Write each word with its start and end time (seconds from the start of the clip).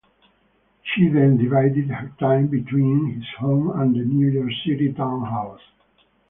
She 0.81 1.09
then 1.09 1.37
divided 1.37 1.89
her 1.91 2.11
time 2.19 2.47
between 2.47 3.19
this 3.19 3.27
home 3.37 3.69
and 3.79 3.93
the 3.93 3.99
New 3.99 4.29
York 4.29 4.49
City 4.65 4.91
townhouse. 4.91 5.61